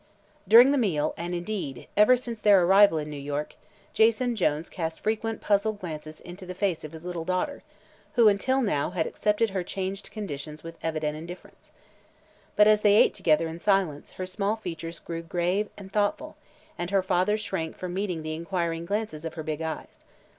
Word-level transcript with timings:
During 0.47 0.71
the 0.71 0.79
meal 0.79 1.13
and, 1.15 1.35
indeed, 1.35 1.85
ever 1.95 2.17
since 2.17 2.39
their 2.39 2.63
arrival 2.63 2.97
in 2.97 3.07
New 3.11 3.19
York, 3.21 3.53
Jason 3.93 4.35
Jones 4.35 4.67
cast 4.67 4.99
frequent 5.01 5.41
puzzled 5.41 5.79
glances 5.79 6.19
into 6.21 6.43
the 6.43 6.55
face 6.55 6.83
of 6.83 6.91
his 6.91 7.05
little 7.05 7.23
daughter, 7.23 7.61
who 8.15 8.27
until 8.27 8.63
now 8.63 8.89
had 8.89 9.05
accepted 9.05 9.51
her 9.51 9.61
changed 9.61 10.09
conditions 10.09 10.63
with 10.63 10.79
evident 10.81 11.15
indifference. 11.15 11.71
But 12.55 12.65
as 12.67 12.81
they 12.81 12.95
ate 12.95 13.13
together 13.13 13.47
in 13.47 13.59
silence 13.59 14.13
her 14.13 14.25
small 14.25 14.55
features 14.55 14.97
grew 14.97 15.21
grave 15.21 15.69
and 15.77 15.93
thoughtful 15.93 16.35
and 16.79 16.89
her 16.89 17.03
father 17.03 17.37
shrank 17.37 17.77
from 17.77 17.93
meeting 17.93 18.23
the 18.23 18.33
inquiring 18.33 18.87
glances 18.87 19.23
of 19.23 19.35
her 19.35 19.43
big 19.43 19.61
eyes. 19.61 20.03